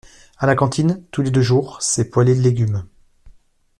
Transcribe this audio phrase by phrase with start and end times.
[0.39, 2.87] À la cantine, tous les deux jours c'est poêlée de légumes.